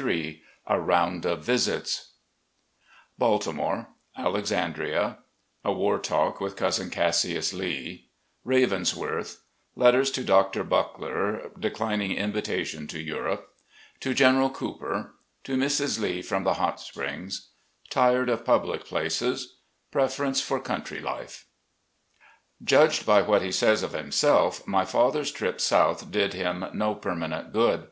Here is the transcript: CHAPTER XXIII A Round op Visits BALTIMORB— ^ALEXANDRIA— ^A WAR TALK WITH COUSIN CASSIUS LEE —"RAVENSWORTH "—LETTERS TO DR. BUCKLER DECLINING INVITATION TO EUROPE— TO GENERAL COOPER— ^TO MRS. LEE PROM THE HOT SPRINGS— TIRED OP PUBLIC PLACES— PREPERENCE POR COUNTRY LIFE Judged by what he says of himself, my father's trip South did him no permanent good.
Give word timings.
CHAPTER 0.00 0.06
XXIII 0.14 0.40
A 0.68 0.80
Round 0.80 1.26
op 1.26 1.38
Visits 1.40 2.12
BALTIMORB— 3.18 3.86
^ALEXANDRIA— 4.18 5.18
^A 5.66 5.76
WAR 5.76 5.98
TALK 5.98 6.40
WITH 6.40 6.56
COUSIN 6.56 6.88
CASSIUS 6.88 7.52
LEE 7.52 8.08
—"RAVENSWORTH 8.52 9.42
"—LETTERS 9.76 10.10
TO 10.10 10.24
DR. 10.24 10.64
BUCKLER 10.64 11.50
DECLINING 11.58 12.12
INVITATION 12.12 12.86
TO 12.86 12.98
EUROPE— 12.98 13.46
TO 14.00 14.14
GENERAL 14.14 14.48
COOPER— 14.48 15.16
^TO 15.44 15.56
MRS. 15.56 16.00
LEE 16.00 16.22
PROM 16.22 16.44
THE 16.44 16.54
HOT 16.54 16.80
SPRINGS— 16.80 17.50
TIRED 17.90 18.30
OP 18.30 18.42
PUBLIC 18.46 18.86
PLACES— 18.86 19.56
PREPERENCE 19.92 20.42
POR 20.48 20.60
COUNTRY 20.60 21.00
LIFE 21.00 21.44
Judged 22.64 23.04
by 23.04 23.20
what 23.20 23.42
he 23.42 23.52
says 23.52 23.82
of 23.82 23.92
himself, 23.92 24.66
my 24.66 24.86
father's 24.86 25.30
trip 25.30 25.60
South 25.60 26.10
did 26.10 26.32
him 26.32 26.64
no 26.72 26.94
permanent 26.94 27.52
good. 27.52 27.88